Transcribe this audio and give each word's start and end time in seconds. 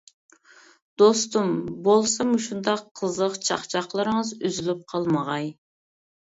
دوستۇم، 1.01 1.51
بولسا 1.89 2.27
مۇشۇنداق 2.31 2.83
قىزىق 3.03 3.39
چاقچاقلىرىڭىز 3.51 4.35
ئۈزۈلۈپ 4.43 4.85
قالمىغاي. 4.93 5.51